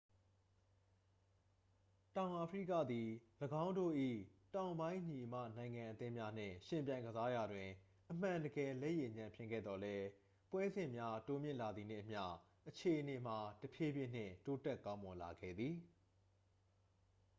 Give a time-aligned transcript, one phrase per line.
[2.17, 3.09] တောင်အာဖရိကသည်
[3.63, 3.93] ၎င်းတို့၏
[4.55, 7.69] တောင်ပိုင်းညီအစ်မနိုင်ငံအသင်းများနှင့် ယှဉ်ပြိုင်ကစားရာတွင်
[8.11, 10.05] အမှန်တကယ် လက်ရည်ညံ့ဖျင်းခဲ့သော်လည်း
[10.51, 12.23] ပွဲစဉ်များတိုးမြင့်လာသည်နှင့်အမျှ
[12.69, 15.75] အခြေအနေမှာ တဖြည်းဖြည်းနှင့် တိုးတက်ကောင်းမွန်လာခဲ့သည်